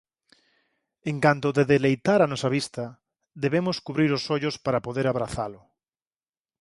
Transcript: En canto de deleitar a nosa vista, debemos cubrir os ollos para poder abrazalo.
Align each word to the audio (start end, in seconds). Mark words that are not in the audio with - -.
En 1.09 1.17
canto 1.25 1.49
de 1.57 1.63
deleitar 1.73 2.19
a 2.23 2.29
nosa 2.31 2.49
vista, 2.57 2.85
debemos 3.43 3.77
cubrir 3.85 4.11
os 4.17 4.23
ollos 4.35 4.55
para 4.65 4.83
poder 4.87 5.05
abrazalo. 5.09 5.61